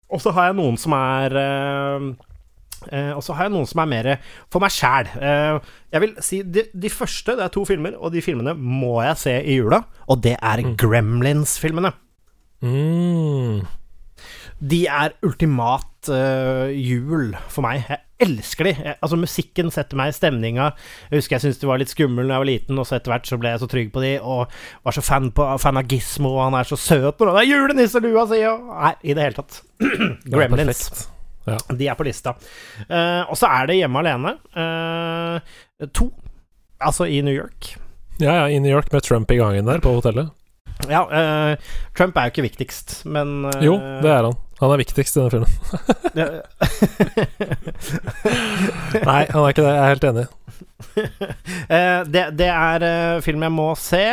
[0.08, 2.08] Og så har jeg noen som er eh,
[2.86, 4.08] Eh, og så har jeg noen som er mer
[4.52, 5.10] for meg sjæl.
[5.18, 9.00] Eh, jeg vil si de, de, første, det er to filmer, og de filmene må
[9.02, 9.82] jeg se i jula.
[10.06, 10.76] Og det er mm.
[10.80, 11.92] Gremlins-filmene.
[12.62, 13.66] Mm.
[14.58, 17.84] De er ultimat uh, jul for meg.
[17.88, 18.72] Jeg elsker de.
[18.76, 20.70] Jeg, altså, musikken setter meg i stemninga.
[21.08, 23.14] Jeg husker jeg syntes de var litt skumle da jeg var liten, og så etter
[23.14, 25.92] hvert så ble jeg så trygg på de, og var så fan, på, fan av
[25.92, 29.28] Gismo, og han er så søt når han er julenisselua si, og Nei, i det
[29.28, 29.60] hele tatt.
[30.32, 30.88] Gremlins.
[31.48, 31.58] Ja.
[31.72, 32.34] De er på lista.
[32.88, 34.34] Uh, og så er det Hjemme alene.
[34.52, 36.10] Uh, to.
[36.78, 37.74] Altså i New York.
[38.18, 40.34] Ja, ja, i New York med Trump i gangen der på hotellet.
[40.86, 41.54] Ja, uh,
[41.98, 44.36] Trump er jo ikke viktigst, men Jo, det er han.
[44.58, 45.52] Han er viktigst i denne filmen.
[49.08, 49.70] Nei, han er ikke det.
[49.70, 50.26] Jeg er helt enig.
[52.14, 54.04] det, det, er film jeg må se.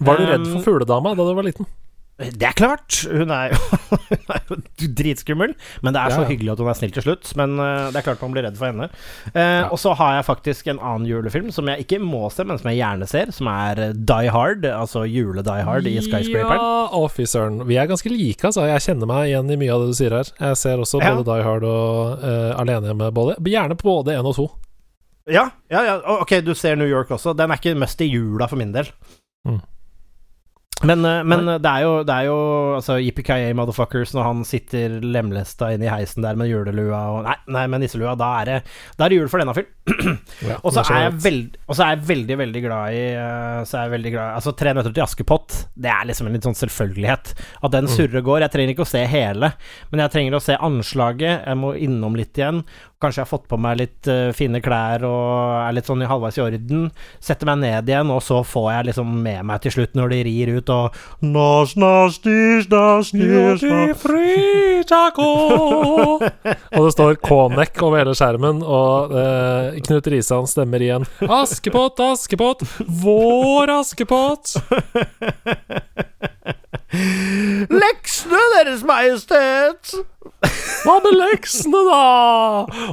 [0.00, 1.70] Var du redd for fugledama da du var liten?
[2.16, 2.96] Det er klart!
[3.12, 3.58] Hun er jo,
[4.08, 4.56] hun er jo
[4.96, 5.50] dritskummel,
[5.84, 7.28] men det er så hyggelig at hun er snill til slutt.
[7.36, 8.88] Men uh, det er klart man blir redd for henne.
[9.34, 9.66] Eh, ja.
[9.68, 12.70] Og så har jeg faktisk en annen julefilm som jeg ikke må se, men som
[12.72, 14.64] jeg gjerne ser, som er eh, Die Hard.
[14.64, 16.64] Altså jule-Die Hard i Skyscraperen.
[16.64, 17.60] Ja, å fy søren.
[17.68, 18.64] Vi er ganske like, altså.
[18.64, 20.32] Jeg kjenner meg igjen i mye av det du sier her.
[20.40, 21.28] Jeg ser også både ja.
[21.34, 23.36] Die Hard og uh, Alene hjemme, både.
[23.44, 24.48] Gjerne på både én og to.
[25.28, 27.36] Ja, ja, ja, ok, du ser New York også.
[27.36, 28.88] Den er ikke must i jula for min del.
[29.44, 29.60] Mm.
[30.84, 32.36] Men, eh, men det er jo, det er jo
[32.76, 37.36] altså, Yippie motherfuckers når han sitter lemlesta inne i heisen der med julelua og Nei,
[37.56, 38.12] nei med nisselua.
[38.18, 38.56] Da er det,
[38.98, 39.72] da er det jul for denne film.
[40.46, 44.10] Ja, og så er, er, jeg veldig, veldig glad i uh, Så er jeg veldig
[44.12, 47.32] glad Altså, Tre nøtter til Askepott, det er liksom en litt sånn selvfølgelighet.
[47.64, 47.92] At den mm.
[47.94, 48.42] surrer går.
[48.44, 49.52] Jeg trenger ikke å se hele,
[49.90, 51.46] men jeg trenger å se anslaget.
[51.46, 52.60] Jeg må innom litt igjen.
[52.96, 56.06] Kanskje jeg har fått på meg litt uh, fine klær og er litt sånn i
[56.08, 56.86] halvveis i orden.
[57.20, 60.20] Setter meg ned igjen, og så får jeg liksom med meg til slutt når de
[60.30, 63.60] rir ut og nas, nas, dis, nas, dis,
[66.76, 71.04] Og det står Konek over hele skjermen, og uh, Knut Risan stemmer igjen.
[71.28, 72.64] Askepott, Askepott,
[73.04, 74.56] vår Askepott!
[77.76, 80.15] Leksene, Deres Majestet!
[80.86, 82.02] Hva med leksene, da?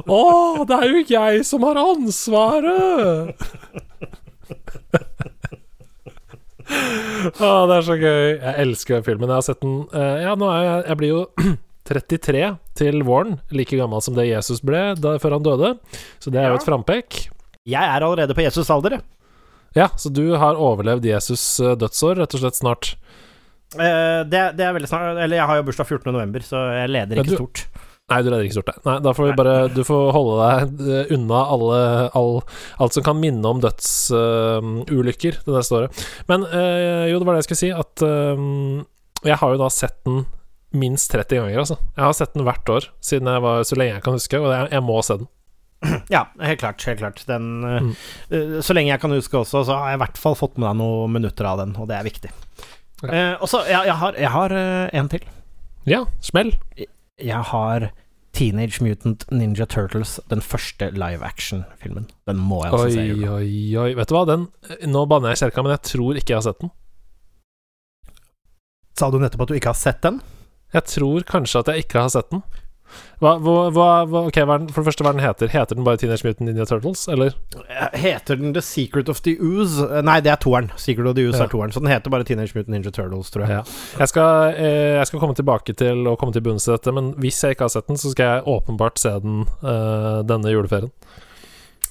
[0.02, 0.22] Å,
[0.68, 3.34] det er jo jeg som har ansvaret!
[7.34, 8.24] Å, det er så gøy.
[8.40, 9.30] Jeg elsker den filmen.
[9.30, 11.22] Jeg har sett den uh, Ja, nå er jeg Jeg blir jo
[11.90, 12.44] 33
[12.80, 13.38] til våren.
[13.54, 15.74] Like gammel som det Jesus ble da, før han døde.
[16.22, 17.26] Så det er jo et frampek.
[17.68, 19.06] Jeg er allerede på Jesus' alder, jeg.
[19.74, 22.92] Ja, så du har overlevd Jesus' eh, dødsår, rett og slett, snart?
[23.74, 27.20] Uh, det, det, er veldig snart Eller jeg har jo bursdag 14.11, så jeg leder
[27.22, 27.64] ikke stort.
[28.12, 28.98] Nei, du leder ikke stort, nei.
[29.00, 31.78] Da får vi bare Du får holde deg eh, unna alle,
[32.20, 32.34] all,
[32.84, 36.02] alt som kan minne om dødsulykker uh, det neste året.
[36.28, 39.70] Men uh, jo, det var det jeg skulle si, at uh, jeg har jo da
[39.72, 40.26] sett den
[40.74, 41.78] minst 30 ganger, altså.
[41.94, 44.52] Jeg har sett den hvert år siden jeg var så lenge jeg kan huske, og
[44.52, 45.32] jeg, jeg må se den.
[46.12, 46.84] Ja, helt klart.
[46.84, 47.24] Helt klart.
[47.28, 47.90] Den, mm.
[48.64, 50.80] Så lenge jeg kan huske også, så har jeg i hvert fall fått med deg
[50.82, 52.32] noen minutter av den, og det er viktig.
[53.02, 55.26] Uh, og så, jeg, jeg, har, jeg har uh, en til.
[55.88, 56.54] Ja, smell.
[56.78, 56.86] Jeg,
[57.20, 57.90] jeg har
[58.34, 62.08] Teenage Mutant Ninja Turtles, den første live action-filmen.
[62.26, 63.04] Den må jeg også oi, se.
[63.14, 63.90] Oi, oi, oi.
[63.98, 64.48] Vet du hva, den
[64.90, 66.72] Nå banner jeg i kjerka, men jeg tror ikke jeg har sett den.
[68.98, 70.20] Sa du nettopp at du ikke har sett den?
[70.74, 72.42] Jeg tror kanskje at jeg ikke har sett den.
[73.22, 76.26] Hva, hva, hva, ok, den, For det første, hva den heter Heter den bare Teenage
[76.26, 77.34] Mutant Ninja Turtles, eller?
[77.96, 79.86] Heter den The Secret of the Ooze?
[80.06, 80.70] Nei, det er toeren.
[80.80, 81.48] Secret of the Ooze ja.
[81.48, 81.74] er toeren.
[81.74, 83.58] Så den heter bare Teenage Mutant Ninja Turtles, tror jeg.
[83.58, 83.64] Ja.
[84.02, 87.14] Jeg, skal, eh, jeg, skal, komme tilbake til og komme til bunns i dette, men
[87.22, 90.92] hvis jeg ikke har sett den, så skal jeg åpenbart se den eh, denne juleferien.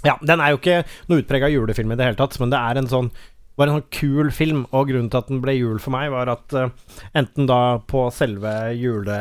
[0.03, 2.81] Ja, den er jo ikke noe utprega julefilm i det hele tatt, men det er
[2.81, 3.13] en sånn
[3.59, 6.31] var en sånn kul film, og grunnen til at den ble jul for meg, var
[6.31, 6.71] at uh,
[7.17, 9.17] enten da på selve jule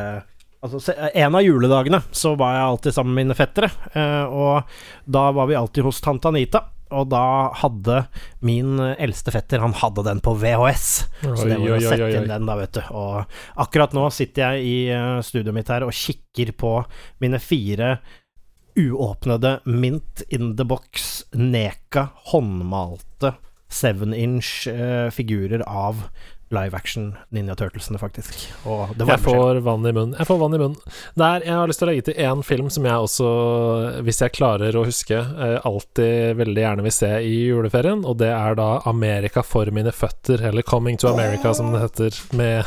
[0.63, 4.69] Altså, en av juledagene så var jeg alltid sammen med mine fettere, eh, og
[5.11, 6.69] da var vi alltid hos tante Anita.
[6.93, 8.03] Og da hadde
[8.45, 10.89] min eldste fetter Han hadde den på VHS.
[11.25, 12.83] Oi, så det var å sette inn den, da, vet du.
[12.93, 16.75] Og akkurat nå sitter jeg i uh, studioet mitt her og kikker på
[17.25, 17.95] mine fire
[18.77, 23.35] uåpnede Mint in the Box Neka håndmalte
[23.73, 26.05] seven inch uh, figurer av
[26.53, 28.35] live action Ninja Turtlesene, faktisk.
[28.99, 30.15] jeg får vann i munnen.
[30.19, 30.97] Jeg får vann i munnen.
[31.19, 33.29] Der, jeg har lyst til å legge til én film som jeg også,
[34.05, 38.31] hvis jeg klarer å huske, eh, alltid veldig gjerne vil se i juleferien, og det
[38.35, 42.65] er da 'Amerika for mine føtter', eller 'Coming to America', som det heter, med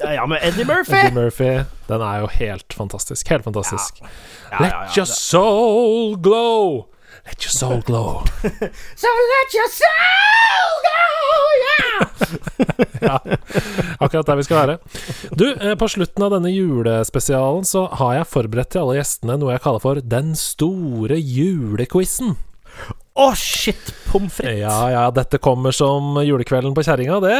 [0.00, 0.96] Ja, med Eddie Murphy!
[0.96, 1.64] Eddie Murphy.
[1.88, 3.28] Den er jo helt fantastisk.
[3.28, 4.00] Helt fantastisk.
[4.02, 4.08] Ja.
[4.52, 6.86] Ja, let your soul glow!
[7.26, 8.24] Let your soul glow.
[9.02, 12.18] so let your soul glow, yeah!
[13.08, 13.18] ja,
[13.98, 14.78] akkurat der vi skal være.
[15.32, 19.54] Du, eh, på slutten av denne julespesialen så har jeg forberedt til alle gjestene noe
[19.56, 22.36] jeg kaller for Den store julequizen.
[23.18, 23.88] Å, shit!
[24.06, 24.60] Pommes frites.
[24.60, 27.38] Ja, ja, dette kommer som julekvelden på kjerringa, det.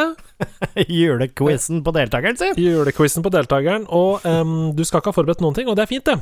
[0.98, 2.50] Julequizen på deltakeren, si.
[2.58, 3.86] Julequizen på deltakeren.
[3.94, 6.18] Og um, du skal ikke ha forberedt noen ting, og det er fint, det.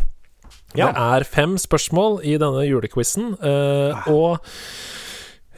[0.79, 0.91] Ja.
[0.93, 4.39] Det er fem spørsmål i denne julequizen, uh, og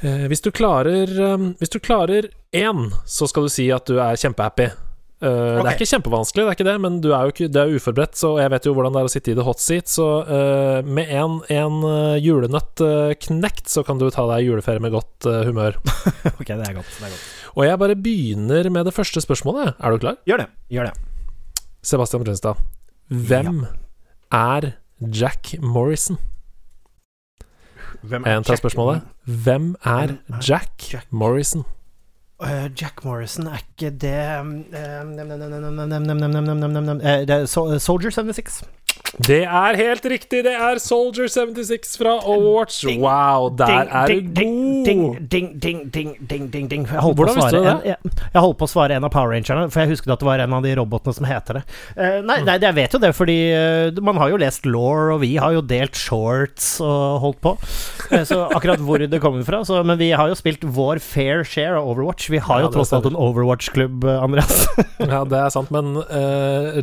[0.03, 3.99] uh, hvis du klarer um, Hvis du klarer én, så skal du si at du
[4.01, 4.71] er kjempehappy.
[5.19, 7.59] Eh, Det er ikke kjempevanskelig, det er ikke det, men du er jo ikke, det
[7.59, 9.91] er uforberedt, så jeg vet jo hvordan det er å sitte i the hot seat.
[9.91, 11.81] Så uh, med en, en
[12.23, 15.81] julenøtt uh, knekt, så kan du ta deg juleferie med godt humør.
[16.39, 16.95] Ok, det er godt.
[17.01, 17.27] Det er godt.
[17.59, 19.75] Og jeg bare begynner med det første spørsmålet.
[19.83, 20.21] Er du klar?
[20.29, 20.49] Gjør det.
[20.71, 20.95] Gjør det.
[21.83, 22.63] Sebastian Brunstad.
[23.11, 23.65] Hvem
[24.35, 24.71] er
[25.01, 26.19] Jack Morrison.
[28.03, 28.59] Hvem er Jack?
[28.59, 29.03] spørsmålet.
[29.25, 31.07] Hvem er, Hvem er Jack, Jack?
[31.11, 31.65] Morrison?
[32.43, 32.49] Uh,
[32.83, 35.19] Jack Morrison, er ikke det um, um,
[36.89, 37.01] um,
[37.73, 38.65] uh, Soldier 76.
[39.19, 40.43] Det er helt riktig!
[40.45, 42.85] Det er Soldier 76 fra Overwatch.
[43.01, 44.35] Wow, der er du god!
[44.37, 46.85] ding, ding, ding, ding, ding, ding, ding, ding.
[46.87, 49.33] Jeg holdt Hvordan visste du en, jeg, jeg holdt på å svare en av Power
[49.35, 51.63] Rangerne, for jeg husket at det var en av de robotene som heter det.
[51.97, 55.23] Eh, nei, nei, jeg vet jo det, fordi eh, man har jo lest law, og
[55.25, 57.55] vi har jo delt shorts og holdt på.
[58.13, 59.65] Eh, så akkurat hvor det kommer fra.
[59.67, 62.31] Så, men vi har jo spilt vår fair share av Overwatch.
[62.31, 64.69] Vi har jo ja, tross alt en Overwatch-klubb, Andreas.
[65.03, 65.97] Ja, det er sant, men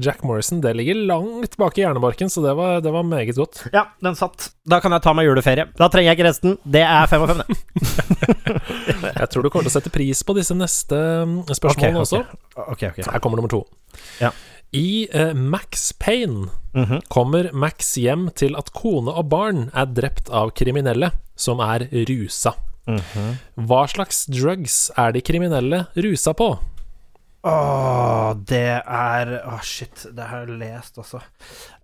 [0.02, 3.64] Jack Morrison Det ligger langt bak i hjernebarken, så det var, det var meget godt.
[3.74, 4.52] ja, den satt.
[4.68, 5.66] Da kan jeg ta meg juleferie.
[5.80, 6.58] Da trenger jeg ikke resten.
[6.68, 7.58] Det er fem av fem, det.
[9.16, 12.04] Jeg tror du kommer til å sette pris på disse neste spørsmålene spørsmålene okay.
[12.04, 12.68] også.
[12.76, 13.00] Okay, ok.
[13.14, 13.64] Her kommer nummer to.
[14.20, 14.32] Ja.
[14.76, 17.06] I eh, Max Payne Mhm.
[17.08, 22.52] kommer Max hjem til at kone og barn er drept av kriminelle som er rusa.
[22.86, 23.30] Mhm.
[23.70, 26.50] Hva slags drugs er de kriminelle rusa på?
[27.46, 30.08] Åh, det er Åh, shit.
[30.18, 31.22] Det har jeg lest også.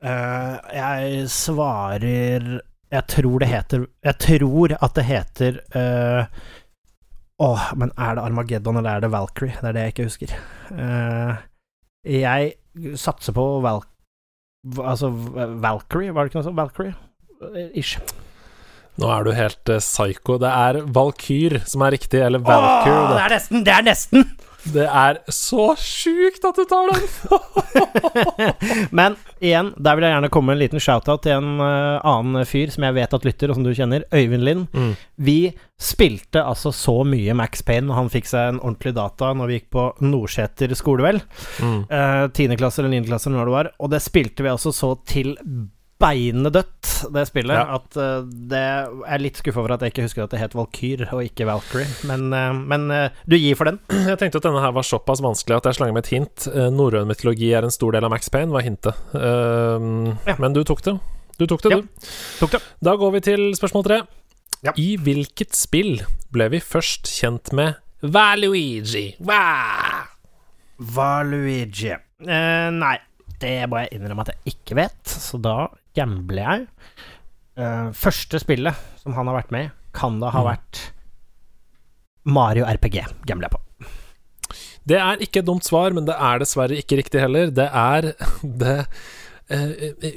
[0.02, 2.48] Uh, jeg svarer
[2.92, 6.26] Jeg tror det heter Jeg tror at det heter uh,
[7.42, 9.58] Åh, men er det Armageddon eller er det Valkyrie?
[9.62, 10.34] Det er det jeg ikke husker.
[10.70, 11.38] Uh,
[12.06, 12.52] jeg
[13.02, 13.82] satser på Val...
[14.78, 16.60] Altså Valkyrie, var det ikke noe sånt?
[16.60, 16.94] Valkyrie?
[17.74, 17.98] Ish.
[19.02, 20.38] Nå er du helt psycho.
[20.42, 22.94] Det er Valkyr som er riktig, eller Valkyr.
[22.94, 23.66] Åh, det er nesten!
[23.66, 24.30] Det er nesten!
[24.64, 27.06] Det er så sjukt at du tar den!
[28.98, 32.46] Men igjen, der vil jeg gjerne komme med en liten shout-out til en uh, annen
[32.48, 34.68] fyr som jeg vet at lytter, og som du kjenner, Øyvind Lind.
[34.76, 34.94] Mm.
[35.26, 35.40] Vi
[35.82, 39.60] spilte altså så mye Max Payne når han fikk seg en ordentlig data når vi
[39.60, 41.22] gikk på Nordseter skole, vel.
[41.60, 41.84] Mm.
[41.90, 43.72] uh, eller niendeklasse eller når det var.
[43.82, 45.36] Og det spilte vi altså så til
[46.02, 47.78] beinedødt, det spillet, Ja.
[47.78, 51.06] at uh, det er litt skuffa over at jeg ikke husker at det het Valkyr
[51.14, 51.88] og ikke Valkyrie.
[52.10, 53.80] Men, uh, men uh, du gir for den?
[54.12, 56.48] Jeg tenkte at denne her var såpass vanskelig at jeg slang med et hint.
[56.76, 58.98] Norrøn mytologi er en stor del av Max Payne, var hintet.
[59.14, 60.36] Ja.
[60.42, 60.98] Men du tok det.
[61.40, 61.80] Du tok det, Ja.
[61.82, 62.10] du.
[62.42, 62.62] Tok det.
[62.86, 64.02] Da går vi til spørsmål tre.
[64.62, 64.74] Ja.
[64.78, 69.16] I hvilket spill ble vi først kjent med Valuigi?
[69.22, 70.06] Hva?
[70.82, 72.96] Valuigi eh, Nei,
[73.42, 75.56] det må jeg innrømme at jeg ikke vet, så da
[75.98, 76.68] gambler jeg.
[77.60, 80.48] Uh, første spillet som han har vært med i, kan da ha Mm.
[80.54, 80.82] vært
[82.26, 83.62] Mario RPG, gambler jeg på.
[84.88, 87.52] Det er ikke et dumt svar, men det er dessverre ikke riktig heller.
[87.54, 88.12] Det er
[88.64, 88.78] det
[89.52, 89.72] uh,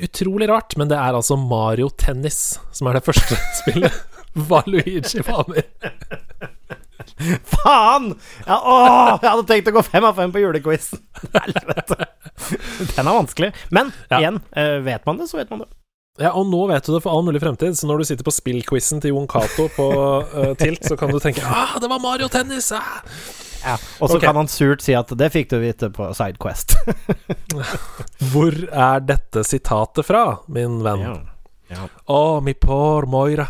[0.07, 3.93] Utrolig rart, men det er altså Mario Tennis som er det første spillet
[4.35, 5.63] Var med i.
[7.45, 8.15] Faen!
[8.47, 11.01] Ja, åh, jeg hadde tenkt å gå fem av fem på julequizen.
[12.97, 13.53] Den er vanskelig.
[13.71, 14.19] Men Ja.
[14.19, 15.69] igjen, eh, vet man det, så vet man det.
[16.19, 18.35] Ja, og nå vet du det for all mulig fremtid, så når du sitter på
[18.35, 19.87] spillquizen til Jon Cato på
[20.31, 22.71] uh, Tilt, så kan du tenke ah, det var Mario Tennis!
[22.71, 23.03] Ah.
[23.99, 24.27] Og så okay.
[24.29, 26.77] kan han surt si at det fikk du vite på Sidequest.
[28.31, 31.07] Hvor er dette sitatet fra, min venn?
[31.09, 31.15] ja.
[31.73, 31.87] Ja.
[32.05, 33.47] Oh, mi por Moira.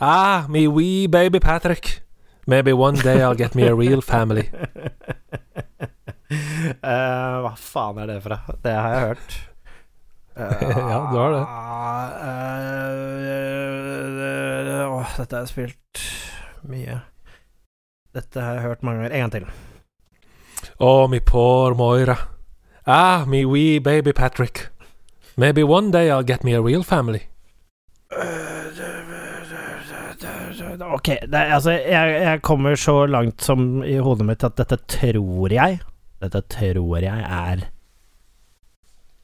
[0.00, 2.02] Ah, me wee baby Patrick.
[2.46, 4.50] Maybe one day I'll get me a real family.
[6.28, 8.40] Eh, hva faen er det fra?
[8.62, 9.34] Det har jeg hørt.
[10.34, 11.42] Eh, Ja, du har det.
[13.06, 16.02] eh, åh, dette har jeg spilt
[16.66, 16.96] mye.
[18.16, 19.14] Dette har jeg hørt mange ganger.
[19.14, 19.46] En gang til.
[20.82, 22.16] Oh, me poor Moira.
[22.86, 24.66] Ah, me wee baby Patrick.
[25.36, 27.28] Maybe one day I'll get me a real family.
[30.82, 34.76] Ok, det, er- altså, jeg, jeg kommer så langt som i hodet mitt at dette
[34.90, 35.78] tror jeg
[36.22, 37.64] Dette tror jeg er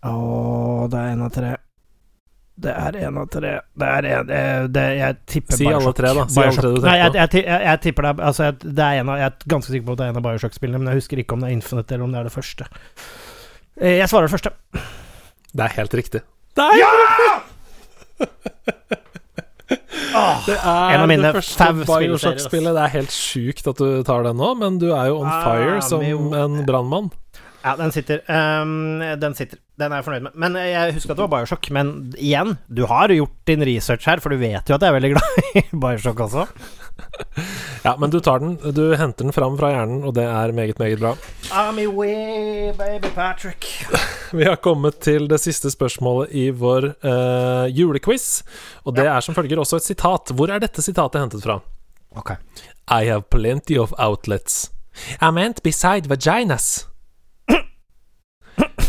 [0.06, 1.52] Å, det er én av tre.
[2.62, 3.52] Det er én av tre.
[3.78, 6.24] Det er en, eh, det, Jeg tipper Si alle tre, da.
[6.28, 9.12] Si alle tre du Nei, jeg, jeg, jeg, tipper det er altså, det er en
[9.14, 11.22] av, Jeg er ganske sikker på at det er en av Bioshock-spillene, men jeg husker
[11.22, 12.68] ikke om det er Infinite eller om det er det første.
[13.80, 14.52] Eh, Jeg svarer det første.
[15.52, 16.24] Det er helt riktig.
[20.14, 22.74] Åh, Det er En av mine det første Bioshock-spillet.
[22.76, 25.42] Det er helt sjukt at du tar den nå, men du er jo on Ah,
[25.48, 26.30] fire som jo.
[26.36, 27.10] en brannmann.
[27.62, 28.18] Ja, den sitter.
[28.26, 29.58] Um, den sitter.
[29.78, 30.32] Den er jeg fornøyd med.
[30.34, 31.68] Men eh, jeg husker at det var Bioshock.
[31.74, 34.96] Men igjen, du har gjort din research her, for du vet jo at jeg er
[34.98, 36.46] veldig glad i Bioshock også.
[37.82, 38.56] Ja, men du tar den.
[38.74, 41.14] Du henter den fram fra hjernen, og det er meget, meget bra.
[41.50, 43.66] I'm away, baby Patrick.
[44.38, 48.42] Vi har kommet til det siste spørsmålet i vår uh, julequiz,
[48.84, 50.34] og det er som følger også et sitat.
[50.34, 51.58] Hvor er dette sitatet hentet fra?
[52.16, 52.36] Ok.
[52.90, 54.70] I have plenty of outlets.
[55.20, 56.88] I meant beside vaginas.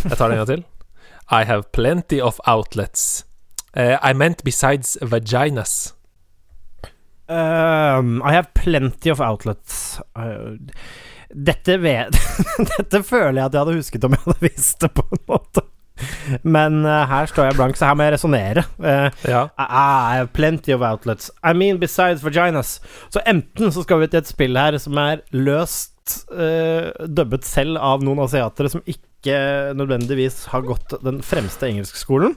[0.04, 0.64] Jeg tar det en gang til.
[1.32, 3.26] I have plenty of outlets.
[3.78, 5.96] Uh, I meant besides vaginas.
[7.30, 10.00] Um, I have plenty of outlets.
[10.16, 10.58] Uh,
[11.34, 12.14] dette ved,
[12.78, 15.64] Dette føler jeg at jeg hadde husket om jeg hadde visst det, på en måte.
[16.44, 18.66] Men uh, her står jeg blank, så her må jeg resonnere.
[18.82, 19.46] Uh, Ja.
[19.58, 21.32] I I have plenty of outlets.
[21.44, 22.80] I mean besides vaginas.
[23.14, 27.80] Så enten så skal vi til et spill her som er løst uh, dubbet selv
[27.80, 29.40] av noen asiatere som ikke
[29.80, 32.36] nødvendigvis har gått den fremste engelskskolen.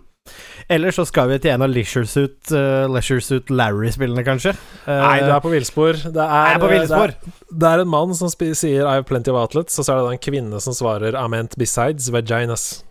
[0.72, 4.54] Eller så skal vi til en av Leisure Suit, uh, Leisure Suit Larry-spillene, kanskje.
[4.86, 6.00] Uh, Nei, du er på villspor.
[6.02, 6.26] Det
[6.62, 7.14] på villspor?
[7.14, 9.94] Det er, det er en mann som sier 'I have plenty of outlets', og så
[9.94, 12.82] er det en kvinne som svarer 'I meant besides vaginas'.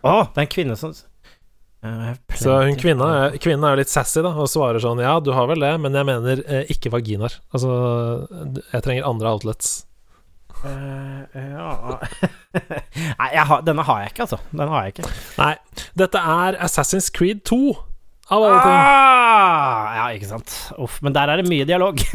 [0.00, 0.94] Å, det er en kvinne som
[1.80, 5.14] Uh, Så hun kvinna er, kvinnen er jo litt sassy, da, og svarer sånn 'Ja,
[5.24, 7.38] du har vel det, men jeg mener eh, ikke vaginaer'.
[7.56, 7.70] Altså,
[8.74, 9.86] jeg trenger andre outlets.
[10.64, 11.98] Eh, ja
[13.20, 14.40] Nei, jeg har, denne har jeg ikke, altså.
[14.50, 15.12] Den har jeg ikke.
[15.38, 15.54] Nei,
[16.02, 17.60] dette er Assassin's Creed 2,
[18.30, 18.74] av alle ting.
[18.78, 20.52] Ah, ja, ikke sant.
[20.78, 21.98] Uff, men der er det mye dialog.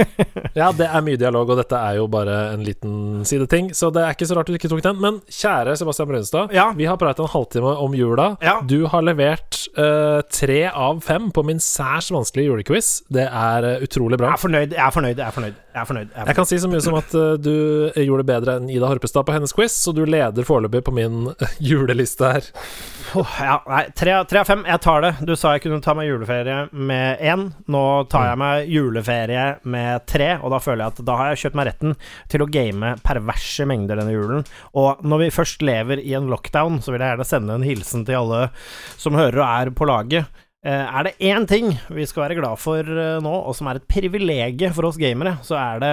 [0.55, 4.05] Ja, det er mye dialog, og dette er jo bare en liten sideting, så det
[4.05, 5.01] er ikke så rart du ikke tok den.
[5.03, 6.69] Men kjære Sebastian Brunstad, Ja.
[6.77, 8.29] vi har pratet en halvtime om jula.
[8.39, 8.61] Ja.
[8.63, 12.93] Du har levert uh, tre av fem på min særs vanskelige julequiz.
[13.11, 14.31] Det er eh, utrolig bra.
[14.31, 15.59] Jeg er fornøyd, jeg er fornøyd, jeg er fornøyd.
[15.75, 17.51] Jeg er fornøyd, jeg er Jeg kan si så mye som at uh, du
[17.99, 21.25] gjorde det bedre enn Ida Horpestad på hennes quiz, så du leder foreløpig på min
[21.33, 22.47] eh, juleliste her.
[23.19, 24.63] Oh, ja, nei, tre av fem.
[24.63, 25.11] Jeg tar det.
[25.27, 27.43] Du sa jeg kunne ta meg juleferie med én.
[27.75, 31.43] Nå tar jeg meg juleferie med tre, og da føler jeg at da har jeg
[31.43, 31.99] kjøpt meg retten
[32.31, 34.47] til å game perverse mengder denne julen.
[34.79, 38.07] Og når vi først lever i en lockdown, så vil jeg gjerne sende en hilsen
[38.07, 38.41] til alle
[38.95, 40.43] som hører og er på laget.
[40.65, 43.77] Eh, Er det én ting vi skal være glad for eh, nå, og som er
[43.77, 45.91] et privilegium for oss gamere, så er det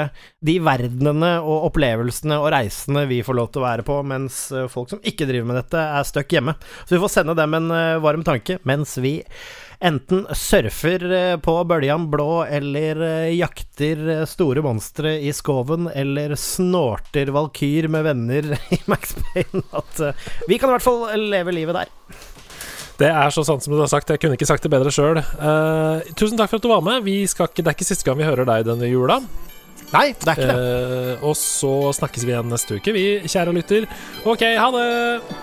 [0.48, 4.70] de verdenene og opplevelsene og reisene vi får lov til å være på, mens eh,
[4.72, 6.56] folk som ikke driver med dette, er stuck hjemme.
[6.86, 7.68] Så vi får sende dem en
[8.00, 9.18] varm tanke, mens vi
[9.82, 11.04] enten surfer
[11.42, 13.02] på bøljan blå, eller
[13.34, 19.66] jakter store monstre i skoven, eller snorter valkyr med venner i Max Payne.
[19.74, 20.00] At
[20.48, 21.92] vi kan i hvert fall leve livet der.
[23.02, 24.10] Det er så sant som du har sagt.
[24.14, 25.18] Jeg kunne ikke sagt det bedre sjøl.
[26.14, 27.02] tusen takk for at du var med.
[27.02, 29.18] Vi skal ikke, det er ikke siste gang vi hører deg denne jula.
[29.92, 31.18] Nei, det er ikke det.
[31.20, 33.90] Uh, og så snakkes vi igjen neste uke, vi, kjære lytter.
[34.24, 34.88] Ok, ha det!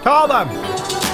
[0.07, 1.08] Ha det!